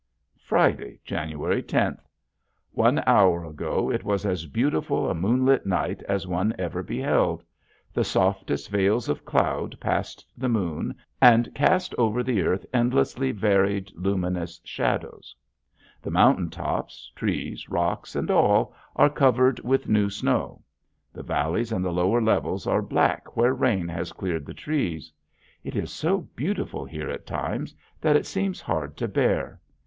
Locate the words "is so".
25.75-26.21